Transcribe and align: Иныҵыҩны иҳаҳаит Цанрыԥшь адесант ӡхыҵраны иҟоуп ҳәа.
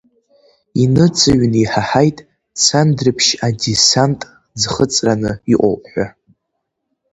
Иныҵыҩны 0.83 1.57
иҳаҳаит 1.63 2.17
Цанрыԥшь 2.63 3.31
адесант 3.47 4.19
ӡхыҵраны 4.59 5.31
иҟоуп 5.53 5.83
ҳәа. 5.91 6.05